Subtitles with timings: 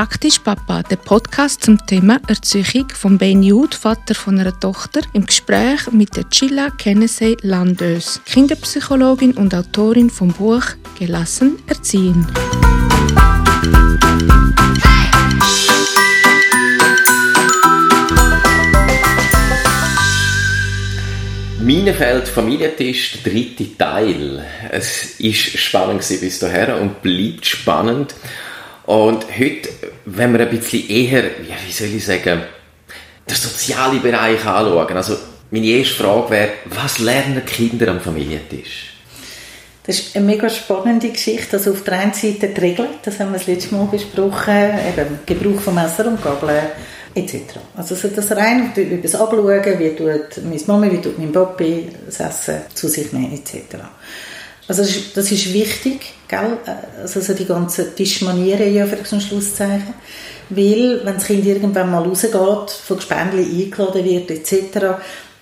[0.00, 5.26] Praktisch Papa, der Podcast zum Thema Erziehung von Ben Jude, Vater von einer Tochter, im
[5.26, 10.62] Gespräch mit der Chilla Kennedy Landös, Kinderpsychologin und Autorin vom Buch
[10.98, 12.26] Gelassen erziehen.
[21.58, 24.46] Minenfeld Familientisch, der dritte Teil.
[24.70, 28.14] Es ist spannend bis dahin und bleibt spannend.
[28.90, 29.68] Und heute,
[30.04, 32.42] wenn wir ein bisschen eher, wie soll ich sagen,
[33.28, 34.96] den sozialen Bereich anschauen.
[34.96, 35.16] Also
[35.52, 38.94] meine erste Frage wäre, was lernen Kinder am Familientisch?
[39.84, 41.56] Das ist eine mega spannende Geschichte.
[41.56, 45.20] Also auf der einen Seite die Regeln, das haben wir das letzte Mal besprochen, eben
[45.24, 46.50] Gebrauch von Messer und Gabel
[47.14, 47.60] etc.
[47.76, 52.18] Also das rein über das Abschauen, wie tut meine Mama, wie tut mein Papi das
[52.18, 53.76] Essen zu sich nehmen etc.
[54.70, 56.56] Also das ist, das ist wichtig, gell?
[57.02, 59.94] Also die ganzen Tischmanieren, ja, für zum Schlusszeichen.
[60.48, 64.94] Weil, wenn das Kind irgendwann mal rausgeht, von Gespendli eingeladen wird, etc.,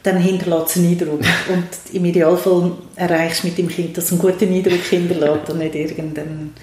[0.02, 1.20] dann hinterlässt es einen Eindruck.
[1.52, 5.58] Und im Idealfall erreichst du mit dem Kind, dass es einen guten Eindruck hinterlässt und
[5.58, 6.54] nicht irgendeinen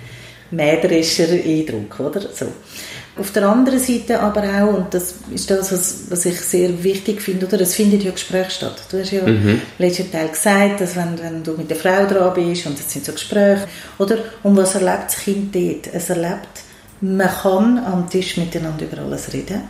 [0.50, 2.22] mäderischer Eindruck, oder?
[2.22, 2.48] So.
[3.18, 7.22] Auf der anderen Seite aber auch, und das ist das, was, was ich sehr wichtig
[7.22, 7.62] finde, oder?
[7.62, 8.84] es findet ja Gespräch statt.
[8.92, 9.62] Du hast ja mhm.
[9.78, 13.06] letzten Teil gesagt, dass wenn, wenn du mit der Frau dran bist und es sind
[13.06, 13.68] so Gespräche,
[14.00, 14.18] oder?
[14.44, 15.94] Und was erlebt das Kind dort?
[15.94, 16.64] Es erlebt,
[17.00, 19.62] man kann am Tisch miteinander über alles reden.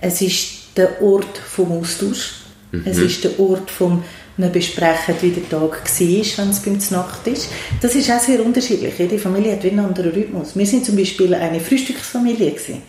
[0.00, 2.34] Es ist der Ort vom Austausch.
[2.70, 2.82] Mhm.
[2.84, 4.04] Es ist der Ort vom
[4.36, 7.48] wir besprechen, wie der Tag war, wenn es beim Nacht ist.
[7.80, 8.94] Das ist auch sehr unterschiedlich.
[8.98, 10.56] Jede Familie hat einen anderen Rhythmus.
[10.56, 12.82] Wir sind zum Beispiel eine Frühstücksfamilie gewesen.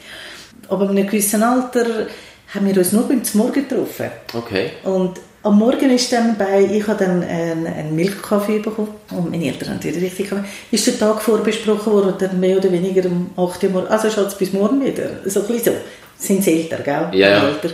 [0.67, 2.07] Aber in einem gewissen Alter
[2.53, 4.09] haben wir uns nur beim Morgen getroffen.
[4.33, 4.71] Okay.
[4.83, 9.45] Und am Morgen ist dann bei, ich habe dann einen, einen Milchkaffee bekommen und meine
[9.45, 13.29] Eltern haben natürlich richtig gemacht, ist der Tag vorbesprochen worden, dann mehr oder weniger um
[13.37, 15.79] 8 Uhr morgens, also Schatz, bis morgen wieder, so ein bisschen so
[16.17, 17.19] sind sie älter, gell?
[17.19, 17.47] Ja, ja.
[17.49, 17.69] Älter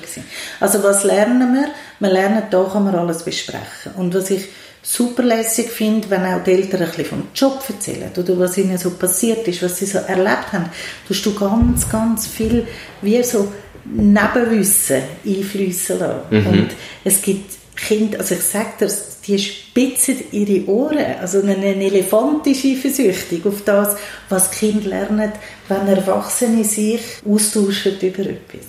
[0.59, 1.69] Also was lernen wir?
[1.99, 3.93] Wir lernen, da kann man alles besprechen.
[3.97, 4.47] Und was ich
[4.81, 8.77] super lässig finde, wenn auch die Eltern ein bisschen vom Job erzählen oder was ihnen
[8.77, 10.69] so passiert ist, was sie so erlebt haben,
[11.07, 12.67] tust du ganz, ganz viel
[13.01, 13.51] wie so
[13.85, 16.21] Nebenwissen einfließen lassen.
[16.29, 16.47] Mhm.
[16.47, 16.69] Und
[17.03, 18.89] es gibt Kinder, also ich sage dir,
[19.27, 21.05] die spitzen ihre Ohren.
[21.19, 23.95] Also ein Elefant ist eifersüchtig auf das,
[24.29, 25.31] was Kinder lernen,
[25.67, 28.65] wenn Erwachsene sich austauschen über etwas.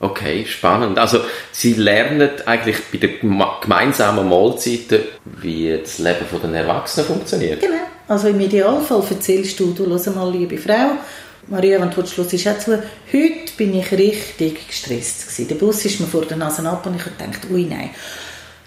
[0.00, 0.98] Okay, spannend.
[0.98, 1.20] Also
[1.52, 3.20] Sie lernen eigentlich bei den
[3.60, 5.00] gemeinsamen Mahlzeiten,
[5.40, 7.60] wie das Leben der Erwachsenen funktioniert.
[7.60, 7.74] Genau.
[8.06, 10.98] Also im Idealfall erzählst du, du hör mal, liebe Frau,
[11.46, 12.82] Maria, wenn du Schluss ist auch zu,
[13.12, 15.48] heute bin ich richtig gestresst gewesen.
[15.48, 17.90] Der Bus ist mir vor der Nase ab und ich habe gedacht, ui nein,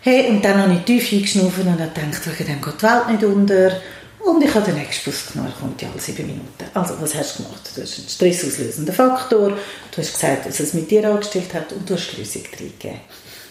[0.01, 3.09] Hey, und dann habe ich tief eingeschnaufen und habe gedacht, wegen dem geht die Welt
[3.09, 3.81] nicht unter.
[4.19, 6.65] Und ich habe den nächsten Bus genommen, er kommt ja alle sieben Minuten.
[6.73, 7.61] Also, was hast du gemacht?
[7.75, 11.89] Du hast einen stressauslösenden Faktor, du hast gesagt, dass es mit dir angestellt hat und
[11.89, 12.99] du hast die Lösung reingegeben.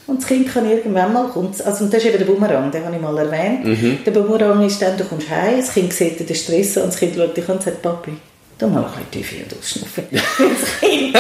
[0.07, 2.95] Und das Kind kann irgendwann mal, also und das ist eben der Bumerang, den habe
[2.95, 3.65] ich mal erwähnt.
[3.65, 3.99] Mhm.
[4.05, 7.17] Der Bumerang ist dann, du kommst heim, das Kind sieht den Stress und das Kind
[7.17, 8.13] schaut dich an und sagt, Papi,
[8.59, 10.05] du mal ein bisschen tiefer durchschnaufen.
[10.11, 11.17] das Kind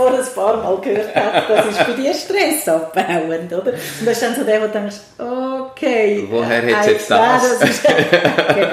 [0.00, 3.72] vor ein paar Mal gehört hat, das ist bei dir Stress abbauend, oder?
[3.72, 6.26] Und das ist dann so der, wo du denkst, okay.
[6.30, 7.58] Woher hat jetzt das?
[7.60, 8.68] das ist, okay,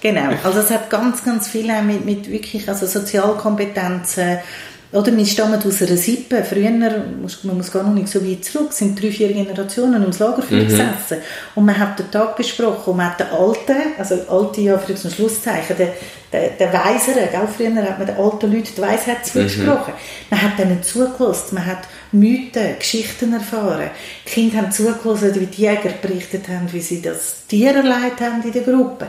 [0.00, 4.38] genau, also es hat ganz, ganz viel mit, mit wirklich, also Sozialkompetenzen,
[4.92, 6.42] oder wir stammen aus einer Sippe.
[6.42, 10.62] Früher, man muss gar noch nicht so weit zurück, sind drei, vier Generationen ums Lagerfeuer
[10.62, 10.68] mhm.
[10.68, 11.18] gesessen.
[11.54, 14.92] Und man hat den Tag besprochen und man hat den Alten, also alte, ja, für
[14.92, 15.88] ein Schlusszeichen, den,
[16.32, 17.48] den, den Weiseren, gell?
[17.56, 19.94] früher hat man den alten Leuten die Weisheit zugesprochen.
[19.94, 20.30] Mhm.
[20.30, 23.90] Man hat denen zugelassen, man hat Mythen, Geschichten erfahren.
[24.26, 28.42] Die Kinder haben zugelassen, wie die Jäger berichtet haben, wie sie das Tier erleidet haben
[28.42, 29.06] in der Gruppe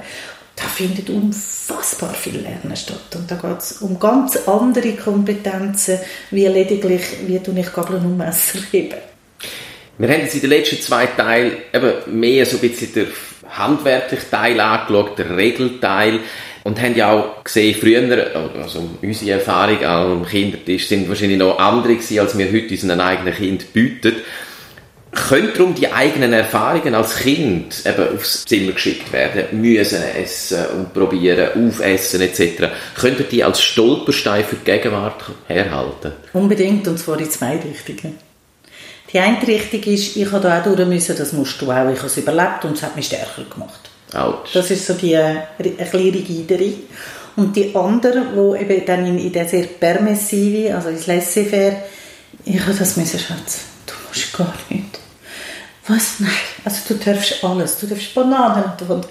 [0.61, 3.15] da findet unfassbar viel Lernen statt.
[3.15, 5.99] Und da geht es um ganz andere Kompetenzen,
[6.29, 8.97] wie lediglich, wie du ich Gabeln und Messer heben.
[9.97, 13.07] Wir haben jetzt in den letzten zwei Teilen eben mehr so ein bisschen den
[13.49, 16.19] handwerklichen Teil angeschaut, den Regelteil.
[16.63, 21.95] Und haben ja auch gesehen, früher, also unsere Erfahrung am Kindertisch sind wahrscheinlich noch andere
[21.95, 24.13] gewesen, als wir heute unseren eigenen Kind bieten
[25.11, 30.93] können darum die eigenen Erfahrungen als Kind eben aufs Zimmer geschickt werden, müssen essen und
[30.93, 32.69] probieren, aufessen etc.
[32.95, 36.13] Könnten die als Stolperstein für die Gegenwart herhalten?
[36.33, 38.17] Unbedingt, und zwar in zwei Richtungen.
[39.11, 41.97] Die eine Richtung ist, ich habe da auch durch müssen, das musst du auch, ich
[41.97, 43.89] habe es überlebt und es hat mich stärker gemacht.
[44.13, 44.49] Ouch.
[44.53, 45.35] Das ist so die äh,
[45.93, 46.73] rigidere.
[47.35, 51.83] Und die andere, wo eben dann in, in der sehr permissive, also ins Laissez-faire,
[52.43, 53.61] ich habe das müssen, Schatz,
[54.11, 55.01] du musst gar nicht
[55.87, 56.19] was?
[56.19, 56.31] Nein.
[56.63, 57.79] Also du darfst alles.
[57.79, 59.07] Du darfst Bananen und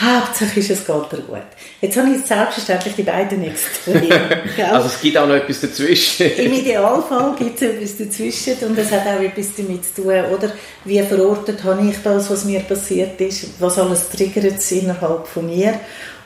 [0.00, 1.42] Hauptsache ist, es geht dir gut.
[1.80, 4.42] Jetzt habe ich selbstverständlich die beiden Extreme.
[4.72, 6.30] also es gibt auch noch etwas dazwischen.
[6.36, 10.52] Im Idealfall gibt es etwas dazwischen und es hat auch etwas damit zu tun, oder?
[10.84, 15.46] Wie verortet habe ich das, was mir passiert ist, was alles triggert es innerhalb von
[15.46, 15.78] mir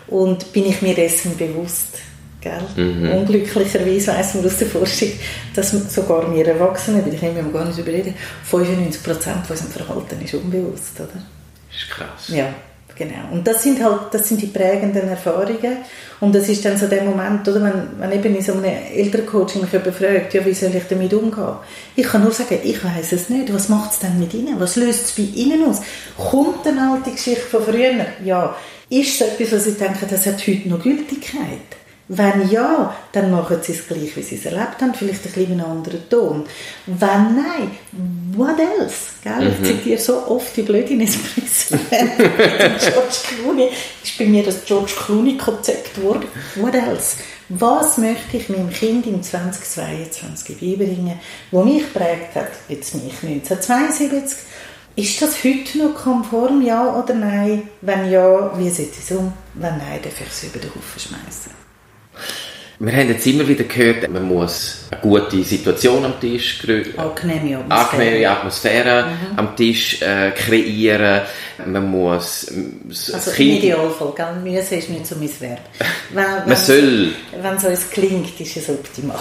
[0.06, 1.98] und bin ich mir dessen bewusst.
[2.40, 2.62] Gell?
[2.76, 3.10] Mhm.
[3.12, 5.10] Unglücklicherweise weiss man aus der Forschung,
[5.54, 8.14] dass sogar wir Erwachsenen, weil ich nehme gar nicht überreden,
[8.50, 10.98] 95% von unserem Verhalten ist unbewusst.
[10.98, 11.08] Oder?
[11.12, 12.28] Das ist krass.
[12.28, 12.52] Ja.
[13.00, 13.32] Genau.
[13.32, 15.78] Und das sind halt, das sind die prägenden Erfahrungen.
[16.20, 19.62] Und das ist dann so der Moment, oder, wenn, wenn eben in so einem Elterncoaching
[19.62, 21.54] mich jemand fragt, ja, wie soll ich damit umgehen?
[21.96, 23.54] Ich kann nur sagen, ich weiß es nicht.
[23.54, 24.60] Was macht es denn mit Ihnen?
[24.60, 25.80] Was löst es bei Ihnen aus?
[26.18, 28.04] Kommt eine alte Geschichte von früher?
[28.22, 28.54] Ja.
[28.90, 31.79] Ist es etwas, was Sie denken, das hat heute noch Gültigkeit?
[32.12, 35.52] Wenn ja, dann machen sie es gleich, wie sie es erlebt haben, vielleicht ein bisschen
[35.52, 36.44] in einem anderen Ton.
[36.86, 37.70] Wenn nein,
[38.36, 39.10] what else?
[39.22, 39.48] Gell?
[39.48, 39.52] Mhm.
[39.52, 41.76] Ich zitiere so oft die blöde Nespresso.
[41.88, 43.68] George Clooney
[44.02, 46.26] ist bei mir das George Clooney-Konzept geworden.
[46.56, 47.18] What else?
[47.48, 51.20] Was möchte ich meinem Kind im 2022 beibringen,
[51.52, 54.36] wo mich prägt hat, jetzt mich 1972,
[54.96, 57.68] ist das heute noch konform, ja oder nein?
[57.82, 59.32] Wenn ja, wie setze ich es um?
[59.54, 61.69] Wenn nein, darf ich es über den Haufen schmeißen.
[62.82, 66.66] Wir haben jetzt immer wieder gehört, man muss eine gute Situation am Tisch
[66.96, 69.38] angenehme Atmosphäre, angenehme Atmosphäre mhm.
[69.38, 71.20] am Tisch äh, kreieren.
[71.66, 72.50] Man muss
[73.12, 73.50] also kind...
[73.50, 74.34] im Idealfall, gell?
[74.42, 75.60] Müssen ist nicht so mein Verb.
[76.14, 77.12] Wenn, man soll...
[77.38, 79.18] Wenn es uns klingt, ist es optimal.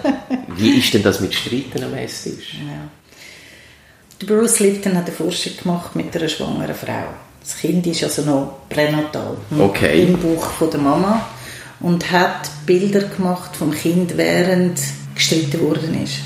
[0.56, 2.54] Wie ist denn das mit Streiten am Esstisch?
[2.54, 4.26] Ja.
[4.26, 7.08] Bruce Lipton hat eine Forschung gemacht mit einer schwangeren Frau.
[7.40, 9.36] Das Kind ist also noch pränatal.
[9.58, 10.04] Okay.
[10.04, 11.35] Im Bauch von der Mama
[11.80, 14.80] und hat Bilder gemacht vom Kind, während
[15.14, 16.20] gestritten worden ist.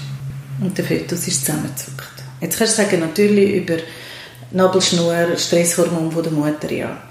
[0.60, 2.10] Und der Fötus ist zusammengezuckt.
[2.40, 3.76] Jetzt kannst du sagen, natürlich über
[4.52, 7.02] Nabelschnur, Stresshormon von der Mutter, ja.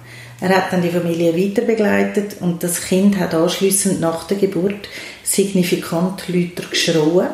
[0.42, 4.88] Er hat dann die Familie weiter begleitet und das Kind hat anschließend nach der Geburt
[5.22, 7.28] signifikant lauter geschrien,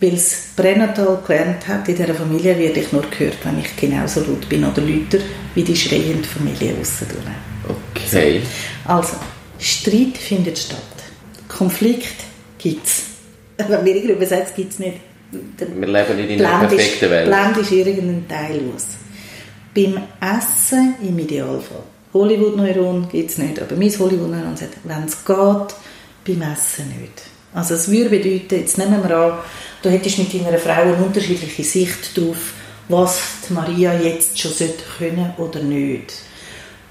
[0.00, 4.20] weil es pränatal gelernt hat, in dieser Familie werde ich nur gehört, wenn ich genauso
[4.20, 5.18] laut bin oder lauter
[5.54, 7.08] wie die schreiende Familie aussen.
[7.68, 8.40] Okay.
[8.84, 8.92] So.
[8.92, 9.16] Also,
[9.58, 10.78] Streit findet statt.
[11.48, 12.14] Konflikt
[12.58, 13.02] gibt es.
[13.56, 14.98] Wenn wir irgendwie übersetzt, gibt es nicht.
[15.30, 17.26] Wir leben nicht in einer perfekten Welt.
[17.26, 18.86] Blend ist irgendein Teil aus.
[19.74, 21.82] Beim Essen im Idealfall.
[22.14, 27.22] Hollywood-Neuron gibt es nicht, aber mein Hollywood-Neuron sagt, wenn es geht, beim Essen nicht.
[27.52, 29.38] Also es würde bedeuten, jetzt nehmen wir an,
[29.82, 32.54] du hättest mit deiner Frau eine unterschiedliche Sicht darauf,
[32.88, 33.20] was
[33.50, 34.52] Maria jetzt schon
[34.98, 36.27] können oder nicht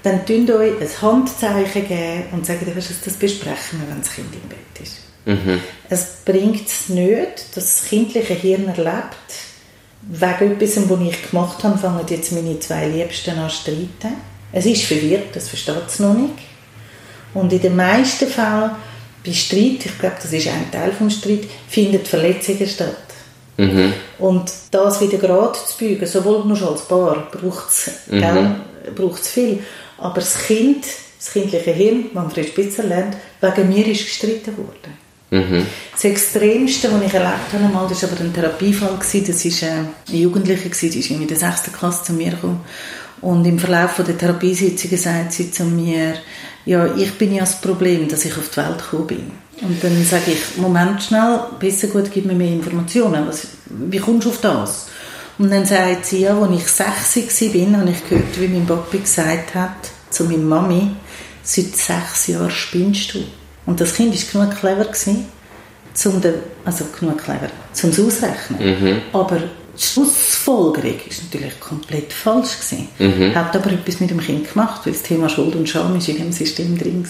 [0.08, 4.48] dann tun euch ein Handzeichen geben und sagen, das besprechen wir, wenn das Kind im
[4.48, 4.98] Bett ist.
[5.26, 5.60] Mhm.
[5.88, 9.16] Es bringt es nicht, dass das kindliche Hirn erlebt,
[10.10, 14.16] wegen etwas, was ich gemacht habe, fangen jetzt meine zwei Liebsten an zu streiten.
[14.52, 16.34] Es ist verwirrt, das versteht es noch nicht.
[17.34, 18.70] Und in den meisten Fällen
[19.24, 22.96] bei Streit, ich glaube, das ist ein Teil des Streit, findet Verletzungen statt.
[23.58, 23.92] Mhm.
[24.18, 29.14] Und das wieder gerade zu bügen, sowohl nur als Paar, braucht es mhm.
[29.24, 29.62] viel.
[29.98, 30.84] Aber das Kind,
[31.18, 35.08] das kindliche Hirn, Manfred Spitzer lernt, wegen mir ist gestritten worden.
[35.30, 35.66] Mhm.
[35.92, 39.72] Das Extremste, was ich erlebt habe, mal, das war aber ein Therapiefall, das war äh,
[40.08, 41.72] eine Jugendliche, die ist in der 6.
[41.72, 42.60] Klasse zu mir gekommen.
[43.20, 46.14] Und im Verlauf der Therapiesitzungen sagt sie zu mir,
[46.64, 49.30] ja, ich bin ja das Problem, dass ich auf die Welt gekommen bin.
[49.60, 53.26] Und dann sage ich, Moment schnell, besser gut, gib mir mehr Informationen.
[53.26, 54.86] Was, wie kommst du auf das?
[55.38, 58.98] Und dann sagt sie, ja, als ich sechs war, habe ich gehört, wie mein Papi
[58.98, 60.90] gesagt hat zu meiner Mami,
[61.42, 63.24] seit sechs Jahren spinnst du.
[63.66, 65.26] Und das Kind war genug clever, gewesen,
[65.94, 68.80] zum de, also genug clever, zum es ausrechnen.
[68.80, 69.02] Mhm.
[69.12, 72.56] Aber die Schlussfolgerung war natürlich komplett falsch.
[72.56, 72.88] Gewesen.
[72.98, 73.34] Mhm.
[73.34, 76.16] Hat aber etwas mit dem Kind gemacht, weil das Thema Schuld und Scham ist in
[76.16, 77.06] dem System drin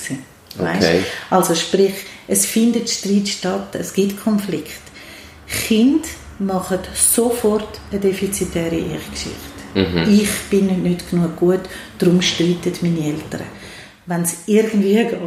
[0.56, 0.74] war.
[0.74, 1.02] Okay.
[1.30, 1.94] Also sprich,
[2.26, 4.80] es findet Streit statt, es gibt Konflikt.
[5.46, 6.04] Kind
[6.38, 9.58] machen sofort eine defizitäre Ich-Geschichte.
[9.74, 10.06] Mhm.
[10.08, 11.60] Ich bin nicht genug gut,
[11.98, 13.46] darum streiten meine Eltern.
[14.06, 15.18] Wenn es irgendwie geht,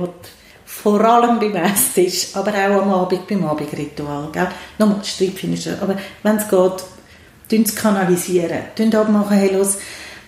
[0.65, 4.29] vor allem beim Esstisch, aber auch am Abend beim Abendritual.
[4.31, 4.47] Gell?
[4.79, 8.59] Nochmal, Streit finde ich aber wenn es geht, es kanalisieren.
[8.75, 9.77] Tun abmachen, hey, los,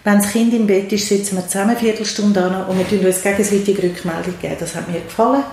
[0.04, 3.06] wenn das Kind im Bett ist, sitzen wir zusammen eine Viertelstunde an und wir tun
[3.06, 4.58] uns gegenseitig Rückmeldung geben.
[4.60, 5.44] Das hat mir gefallen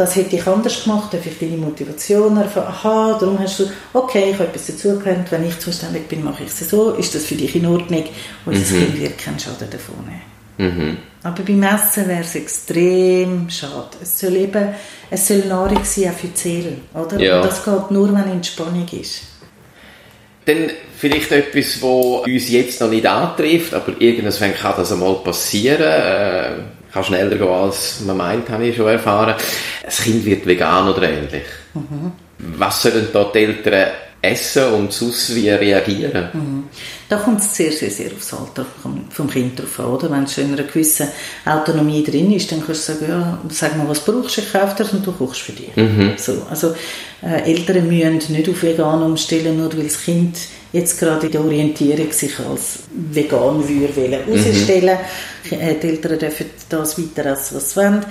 [0.00, 4.30] das hätte ich anders gemacht, darf ich deine Motivation erfahren, aha, darum hast du, okay,
[4.30, 7.34] ich habe etwas dazugelernt, wenn ich zuständig bin, mache ich es so, ist das für
[7.34, 8.04] dich in Ordnung,
[8.46, 8.60] und mhm.
[8.60, 10.22] das Kind wird keinen Schaden davon nehmen.
[10.56, 10.96] Mhm.
[11.22, 13.98] Aber beim Essen wäre es extrem schade.
[14.02, 14.68] Es soll eben,
[15.10, 17.20] es soll Nahrung sein auch für die Seele, oder?
[17.20, 17.36] Ja.
[17.36, 19.22] Und das geht nur, wenn Entspannung ist.
[20.46, 25.82] Dann vielleicht etwas, was uns jetzt noch nicht antrifft, aber irgendwann kann das einmal passieren.
[25.82, 29.34] Äh, kann schneller gehen, als man meint, habe ich schon erfahren.
[29.84, 31.44] Das Kind wird vegan oder ähnlich.
[31.74, 32.12] Mhm.
[32.38, 33.90] Was sollen da die Eltern
[34.22, 36.28] essen und sonst wie reagieren?
[36.32, 36.64] Mhm.
[37.10, 38.64] Da kommt es sehr, sehr, sehr aufs Alter
[39.10, 39.86] vom Kind drauf an.
[39.86, 40.08] Oder?
[40.12, 41.08] Wenn es schon in einer gewissen
[41.44, 44.76] Autonomie drin ist, dann kannst du sagen, ja, sag mal, was brauchst du, ich kaufe
[44.78, 45.74] das und du kochst für dich.
[45.74, 46.12] Mhm.
[46.16, 46.72] So, also
[47.20, 50.38] äh, Eltern müssen nicht auf vegan umstellen, nur weil das Kind
[50.72, 54.98] jetzt gerade in der Orientierung sich als vegan würde herausstellen
[55.50, 55.58] mhm.
[55.58, 58.04] Äh, die Eltern dürfen das weiter essen, was sie wollen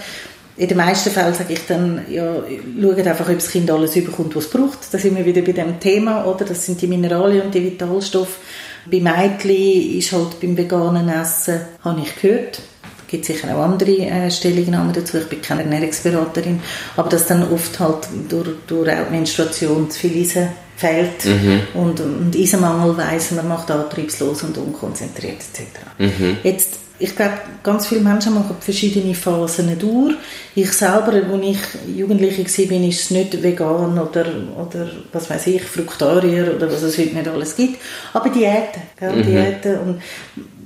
[0.60, 2.36] in den meisten Fällen sage ich dann, ja,
[2.82, 4.80] schaut einfach, ob das Kind alles überkommt, was es braucht.
[4.92, 6.44] Da sind wir wieder bei dem Thema, oder?
[6.44, 8.40] Das sind die Mineralien und die Vitalstoffe.
[8.86, 12.62] Bei Mädchen ist halt beim veganen Essen, habe ich gehört,
[13.10, 16.62] gibt sicher auch andere äh, Stellungnahmen dazu, ich bin keine Ernährungsberaterin,
[16.96, 21.62] aber dass dann oft halt durch, durch auch Menstruation zu viel Eisen fehlt mhm.
[21.74, 25.68] und, und Eisenmangel weiss, man macht antriebslos und unkonzentriert etc.
[25.98, 26.38] Mhm.
[26.44, 30.16] Jetzt ich glaube, ganz viele Menschen machen verschiedene Phasen durch.
[30.54, 34.26] Ich selber, als ich Jugendliche war, bin ich nicht vegan oder,
[34.58, 37.80] oder was weiß ich, Fruktarier oder was es heute nicht alles gibt.
[38.12, 39.16] Aber Diäten, gell?
[39.16, 39.24] Mhm.
[39.24, 39.80] Diäten.
[39.80, 40.02] Und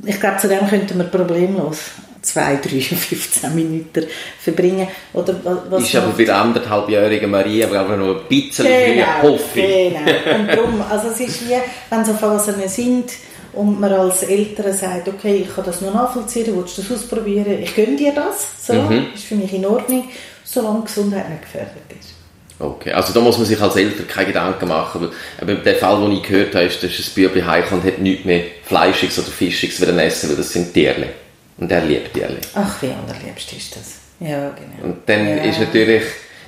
[0.07, 1.77] ich glaube, zu dem könnten wir problemlos
[2.23, 4.05] zwei, drei, 15 Minuten
[4.39, 4.87] verbringen.
[5.13, 5.35] Oder
[5.69, 9.93] was ist aber bei der anderthalbjährigen Maria aber noch ein bisschen genau, früher, hoffe ich.
[9.93, 11.55] Genau, und darum, also es ist wie,
[11.89, 13.11] wenn so Phasen sind,
[13.53, 17.61] und man als Eltern sagt, okay, ich kann das nur nachvollziehen, willst du das ausprobieren,
[17.61, 19.07] ich gönne dir das, so, mhm.
[19.13, 20.09] ist für mich in Ordnung,
[20.43, 22.13] solange die Gesundheit nicht gefährdet ist.
[22.59, 25.09] Okay, also da muss man sich als Eltern keine Gedanken machen,
[25.41, 28.25] weil der Fall, den ich gehört habe, ist, dass ein Bübli heimkommt und hat nichts
[28.25, 31.09] mehr Fleischiges oder Fischiges essen, weil das sind Tierle.
[31.57, 32.37] Und er liebt Tierle.
[32.55, 33.95] Ach, wie allerliebst ist das.
[34.19, 34.83] Ja, genau.
[34.83, 35.43] Und dann ja.
[35.43, 36.03] ist natürlich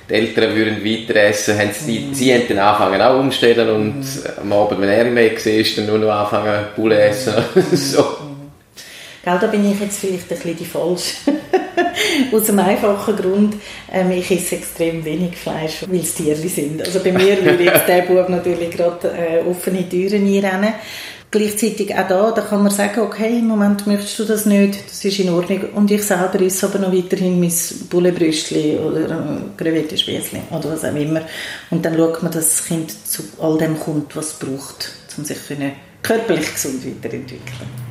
[0.08, 2.14] die Eltern würden weiter essen, haben sie, mhm.
[2.14, 4.22] sie haben dann angefangen auch umstellen und mhm.
[4.40, 7.34] am Abend, wenn er Weg war, dann nur noch anfangen Bulle essen.
[7.54, 7.62] Mhm.
[7.76, 8.04] so.
[9.24, 11.16] Gell, da bin ich jetzt vielleicht ein bisschen die Falsche.
[12.32, 13.54] Aus einem einfachen Grund,
[13.92, 16.82] ähm, ich esse extrem wenig Fleisch, weil es Tiere sind.
[16.82, 20.74] Also bei mir würde jetzt der Bub natürlich gerade äh, offene Türen einrennen.
[21.30, 25.04] Gleichzeitig auch da, da kann man sagen, okay, im Moment möchtest du das nicht, das
[25.04, 25.60] ist in Ordnung.
[25.74, 27.52] Und ich selber esse aber noch weiterhin mein
[27.90, 31.22] Bullebrüstli oder äh, Crevettenspießli oder was auch immer.
[31.70, 35.24] Und dann schaut man, dass das Kind zu all dem kommt, was es braucht, um
[35.24, 35.38] sich
[36.02, 37.86] körperlich gesund weiterentwickeln.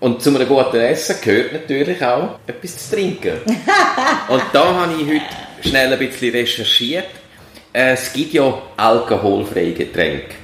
[0.00, 3.38] Und zu einem guten Essen gehört natürlich auch etwas zu trinken.
[4.28, 7.08] Und da habe ich heute schnell ein bisschen recherchiert.
[7.72, 10.43] Es gibt ja alkoholfreie Getränke.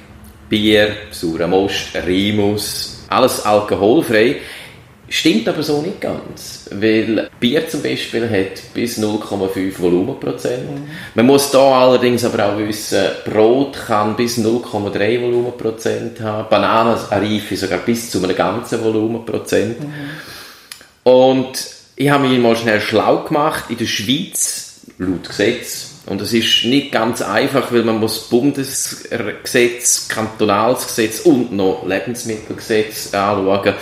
[0.51, 4.35] Bier, saurer Most, Rimus, alles alkoholfrei.
[5.07, 10.69] Stimmt aber so nicht ganz, weil Bier zum Beispiel hat bis 0,5 Volumenprozent.
[10.69, 10.83] Mhm.
[11.15, 17.55] Man muss da allerdings aber auch wissen, Brot kann bis 0,3 Volumenprozent haben, Bananen, Reife
[17.55, 19.79] sogar bis zu einem ganzen Volumenprozent.
[19.79, 19.93] Mhm.
[21.03, 21.53] Und
[21.95, 26.65] ich habe mich mal schnell schlau gemacht, in der Schweiz, laut Gesetz, und es ist
[26.65, 33.73] nicht ganz einfach, weil man muss Bundesgesetz, Kantonalsgesetz und noch Lebensmittelgesetz anschauen.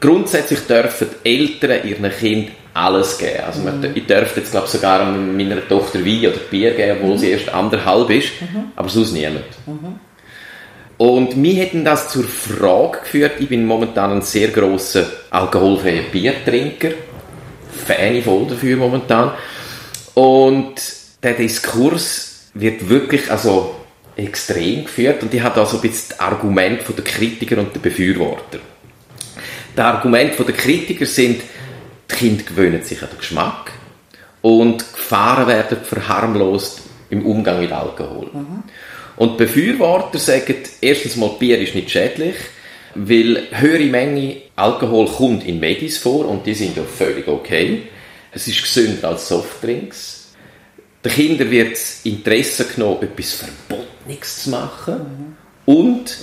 [0.00, 3.40] Grundsätzlich dürfen Eltern ihren Kind alles geben.
[3.44, 3.90] Also mhm.
[3.94, 7.18] ich dürfte jetzt glaube sogar meiner Tochter Wein oder Bier geben, obwohl mhm.
[7.18, 8.72] sie erst anderthalb ist, mhm.
[8.76, 9.44] aber sonst niemand.
[9.66, 9.98] Mhm.
[10.96, 16.90] Und mir hätten das zur Frage geführt, ich bin momentan ein sehr grosser alkoholfreier Biertrinker,
[17.86, 19.32] Fan voll dafür momentan.
[20.18, 20.74] Und
[21.22, 23.76] der Diskurs wird wirklich also
[24.16, 27.78] extrem geführt und ich habe da so ein bisschen das Argument der Kritiker und der
[27.78, 28.58] Befürworter.
[29.76, 31.40] Das Argument von der Kritiker sind,
[32.10, 33.70] die Kinder gewöhnen sich an den Geschmack
[34.42, 38.28] und Gefahren werden verharmlost im Umgang mit Alkohol.
[38.32, 38.64] Mhm.
[39.14, 42.34] Und die Befürworter sagen, erstens mal, Bier ist nicht schädlich,
[42.96, 47.82] weil höhere Menge Alkohol kommt in Medis vor und die sind ja völlig okay.
[48.32, 50.18] Es ist gesünder als Softdrinks
[51.04, 54.94] den Kindern wird das Interesse genommen, etwas Verbotenes zu machen.
[54.94, 55.36] Mhm.
[55.64, 56.16] Und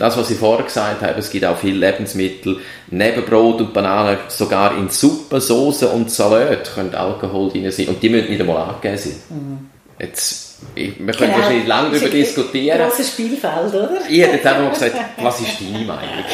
[0.00, 2.58] das, was ich vorher gesagt habe, es gibt auch viele Lebensmittel,
[2.90, 7.86] neben Brot und Bananen, sogar in Suppe, Soße und Salat können Alkohol drin sein.
[7.86, 9.14] Und die müssen nicht einmal angegeben sein.
[9.30, 9.70] Mhm.
[10.00, 11.42] Jetzt, ich, wir können genau.
[11.42, 12.80] wahrscheinlich lange darüber diskutieren.
[12.80, 14.00] Ein grosses Spielfeld, oder?
[14.08, 16.24] Ich hätte jetzt einfach mal gesagt, was ist deine Meinung?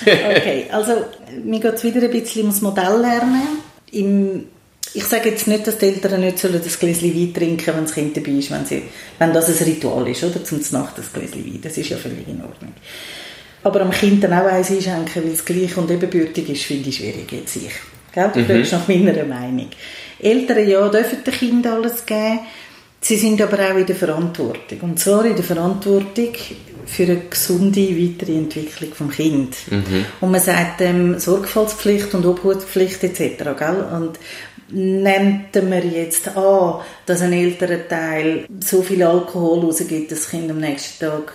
[0.02, 1.04] okay, also
[1.44, 3.60] mir geht es wieder ein bisschen ums Modell lernen.
[3.92, 4.46] Im
[4.94, 7.94] ich sage jetzt nicht, dass die Eltern nicht sollen das Gläschen Wein trinken wenn das
[7.94, 8.82] Kind dabei ist, wenn, sie,
[9.18, 10.42] wenn das ein Ritual ist, oder?
[10.42, 11.60] Zum Nacht das Gläschen Wein.
[11.62, 12.72] Das ist ja völlig in Ordnung.
[13.62, 16.96] Aber am Kind dann auch eins einschenken, weil es gleich und ebenbürtig ist, finde ich
[16.96, 17.72] schwierig jetzt ich.
[18.12, 18.30] Gell?
[18.32, 18.46] Du mhm.
[18.46, 19.68] fragst nach meiner Meinung.
[20.18, 22.40] Eltern, ja, dürfen den Kindern alles geben.
[23.02, 24.80] Sie sind aber auch in der Verantwortung.
[24.80, 26.34] Und zwar in der Verantwortung,
[26.90, 29.56] für eine gesunde weitere Entwicklung vom Kind.
[29.70, 30.06] Mhm.
[30.20, 33.44] Und man sagt ähm, Sorgfaltspflicht und Obhutspflicht etc.
[33.56, 33.86] Gell?
[33.92, 34.18] Und
[34.70, 40.50] nimmt man jetzt an, dass ein älterer Teil so viel Alkohol rausgibt, dass das Kind
[40.50, 41.32] am nächsten Tag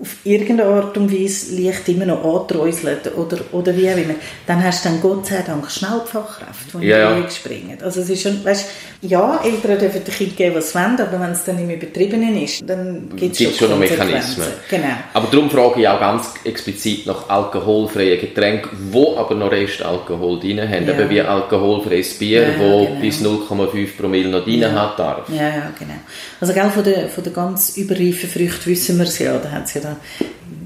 [0.00, 4.14] auf irgendeine Art und Weise leicht immer noch anträuselt oder, oder wie auch immer,
[4.46, 7.78] dann hast du dann Gott sei Dank schnell die Fachkräfte, die ja, in die springen.
[7.82, 8.66] Also es ist schon, weißt,
[9.02, 12.42] ja, Eltern dürfen den Kind geben, was sie wollen, aber wenn es dann im Übertriebenen
[12.42, 14.46] ist, dann gibt es schon, schon noch Mechanismen.
[14.70, 14.86] Genau.
[15.12, 20.60] Aber darum frage ich auch ganz explizit nach alkoholfreien Getränken, wo aber noch Restalkohol drin
[20.60, 20.98] haben, ja.
[20.98, 23.00] eben wie alkoholfreies Bier, ja, wo genau.
[23.00, 24.72] bis 0,5 Promille noch drin ja.
[24.72, 25.28] hat darf.
[25.28, 25.94] Ja, ja, genau.
[26.40, 29.64] Also gell, von den von der ganz überreifen Früchten wissen wir es ja, da hat
[29.64, 29.89] es ja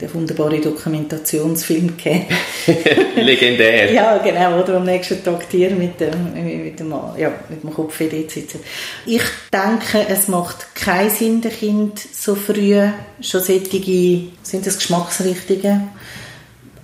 [0.01, 2.27] den wunderbaren Dokumentationsfilm gegeben.
[3.17, 3.93] Legendär.
[3.93, 7.99] ja, genau, oder am nächsten Tag Tier mit dem, mit dem, ja, mit dem Kopf
[7.99, 8.61] dort sitzen.
[9.07, 12.81] Ich denke, es macht keinen Sinn, dem Kind so früh
[13.21, 15.91] schon solche, sind das Geschmacksrichtungen,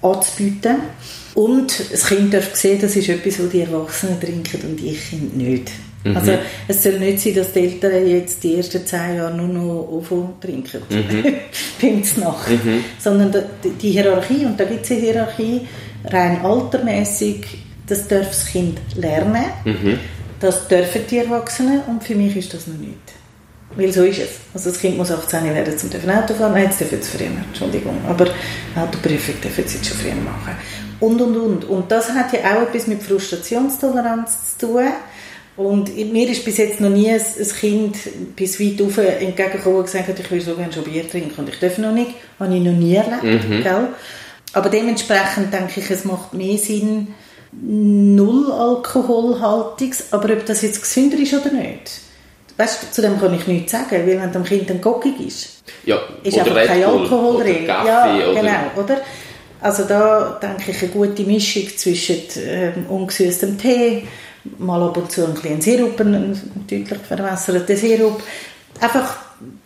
[0.02, 0.76] anzubieten.
[1.34, 5.36] Und das Kind darf sehen, das ist etwas, was die Erwachsenen trinken und ich Kind
[5.36, 5.70] nicht.
[6.04, 6.16] Mhm.
[6.16, 6.32] Also
[6.66, 10.34] es soll nicht sein, dass die Eltern jetzt die ersten zehn Jahre nur noch OVO
[10.40, 12.02] trinken, mhm.
[12.22, 12.50] Nacht.
[12.50, 12.84] Mhm.
[12.98, 15.60] Sondern die, die Hierarchie, und da gibt es eine Hierarchie,
[16.04, 17.46] rein altermäßig,
[17.86, 19.98] das darf das Kind lernen, mhm.
[20.40, 22.96] das dürfen die Erwachsenen und für mich ist das noch nicht.
[23.76, 24.30] Weil so ist es.
[24.52, 26.54] Also das Kind muss 18 werden, um dürfen Auto fahren.
[26.54, 27.96] Nein, jetzt dürfen es früher, Entschuldigung.
[28.08, 28.26] Aber
[28.74, 30.56] Autoprüfung dürfen sie jetzt schon früher machen.
[30.98, 31.64] Und, und, und.
[31.64, 34.88] Und das hat ja auch etwas mit Frustrationstoleranz zu tun
[35.56, 37.20] und mir ist bis jetzt noch nie ein,
[37.60, 37.96] Kind
[38.36, 41.48] bis weit auf entgegengekommen und gesagt hat, ich will so gerne schon Bier trinken und
[41.48, 42.12] ich darf noch nicht.
[42.38, 43.22] Das habe ich noch nie erlebt.
[43.22, 43.62] Mhm.
[43.62, 43.88] Gell?
[44.52, 47.08] Aber dementsprechend denke ich, es macht mehr Sinn,
[47.52, 51.90] null Alkoholhaltiges, aber ob das jetzt gesünder ist oder nicht.
[52.56, 55.98] Weißt, zu dem kann ich nichts sagen, weil wenn dem Kind dann gockig ist, ja,
[56.22, 57.66] ist einfach kein Alkohol drin.
[57.66, 59.00] Ja, genau, oder?
[59.62, 64.04] Also da denke ich eine gute Mischung zwischen ähm, ungesüßtem Tee,
[64.58, 68.22] mal ab und zu ein bisschen Sirup, einen deutlich verwässerten Sirup.
[68.80, 69.16] Einfach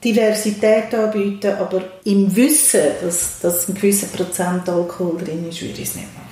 [0.02, 5.88] Diversität anbieten, aber im Wissen, dass, dass ein gewisser Prozent Alkohol drin ist, würde ich
[5.88, 6.24] es nicht machen.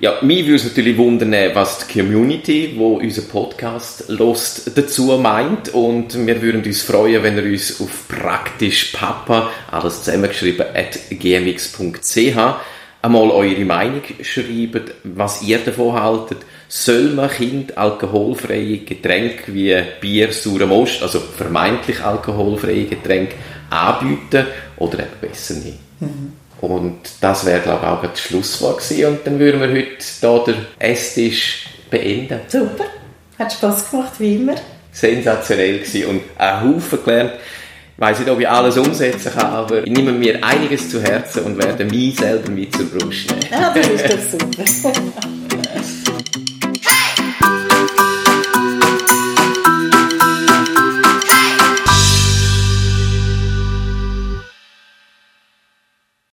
[0.00, 5.72] Ja, mich würde es natürlich wundern, was die Community, wo unseren Podcast lost, dazu meint.
[5.72, 12.36] Und wir würden uns freuen, wenn ihr uns auf praktisch Papa, alles zusammengeschrieben, at gmx.ch
[13.04, 16.38] einmal eure Meinung schreibt, was ihr davon haltet.
[16.68, 23.34] Soll man Kind alkoholfreie Getränke wie Bier, sauren Most, also vermeintlich alkoholfreie Getränke
[23.70, 24.46] anbieten
[24.78, 25.78] oder eben besser nicht?
[26.00, 26.32] Mhm.
[26.60, 29.06] Und das wäre, glaube ich, auch das Schlusswort gewesen.
[29.06, 32.40] Und dann würden wir heute hier den Esstisch beenden.
[32.48, 32.84] Super.
[33.38, 34.54] Hat Spass gemacht, wie immer.
[34.90, 37.32] Sensationell gewesen und einen Haufen gelernt.
[37.96, 41.44] Ich weiss nicht, ob ich alles umsetzen kann, aber ich nehme mir einiges zu Herzen
[41.44, 43.42] und werde mich selber mit zur Brust nehmen.
[43.52, 44.90] Ja, das ist doch super.